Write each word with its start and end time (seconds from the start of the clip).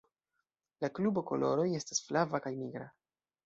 La 0.85 0.89
klubo 1.01 1.25
koloroj 1.33 1.67
estas 1.83 2.03
flava 2.09 2.43
kaj 2.49 2.57
nigra. 2.61 2.93